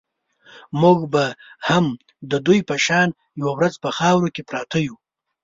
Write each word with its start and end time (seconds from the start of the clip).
موږ 0.81 0.99
به 1.13 1.25
هم 1.67 1.85
د 2.31 2.33
دوی 2.45 2.59
په 2.69 2.75
شان 2.85 3.09
یوه 3.39 3.53
ورځ 3.57 3.73
په 3.83 3.89
خاورو 3.97 4.33
کې 4.35 4.41
پراته 4.49 4.77
یو. 4.87 4.95